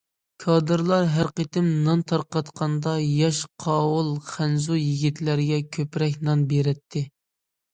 كادىرلار 0.43 1.03
ھەر 1.15 1.27
قېتىم 1.39 1.67
نان 1.87 2.01
تارقاتقاندا، 2.13 2.95
ياش، 3.09 3.43
قاۋۇل 3.67 4.09
خەنزۇ 4.31 4.79
يىگىتلەرگە 4.81 5.61
كۆپرەك 5.79 6.17
نان 6.31 6.45
بېرەتتى. 6.57 7.07